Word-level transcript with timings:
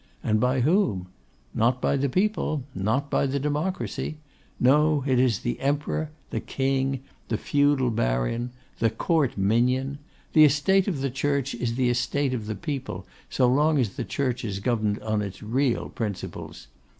And 0.23 0.39
by 0.39 0.61
whom? 0.61 1.09
Not 1.53 1.79
by 1.79 1.95
the 1.95 2.09
people; 2.09 2.63
not 2.73 3.11
by 3.11 3.27
the 3.27 3.39
democracy. 3.39 4.17
No; 4.59 5.03
it 5.05 5.19
is 5.19 5.41
the 5.41 5.59
emperor, 5.59 6.09
the 6.31 6.39
king, 6.39 7.01
the 7.27 7.37
feudal 7.37 7.91
baron, 7.91 8.49
the 8.79 8.89
court 8.89 9.37
minion. 9.37 9.99
The 10.33 10.43
estate 10.45 10.87
of 10.87 11.01
the 11.01 11.11
Church 11.11 11.53
is 11.53 11.75
the 11.75 11.91
estate 11.91 12.33
of 12.33 12.47
the 12.47 12.55
people, 12.55 13.05
so 13.29 13.47
long 13.47 13.77
as 13.77 13.89
the 13.91 14.03
Church 14.03 14.43
is 14.43 14.59
governed 14.59 14.97
on 15.03 15.21
its 15.21 15.43
real 15.43 15.89
principles. 15.89 16.65